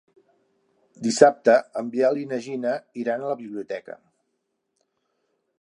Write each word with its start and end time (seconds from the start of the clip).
Dissabte 1.07 1.57
en 1.83 1.93
Biel 1.97 2.19
i 2.23 2.27
na 2.33 2.41
Gina 2.47 2.73
iran 3.05 3.27
a 3.27 3.31
la 3.35 3.39
biblioteca. 3.45 4.03